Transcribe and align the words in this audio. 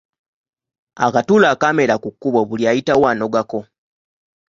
Akatula 1.05 1.47
akaamera 1.53 1.95
ku 2.03 2.09
kkubo 2.13 2.39
buli 2.49 2.63
ayitawo 2.69 3.05
anogako. 3.11 3.59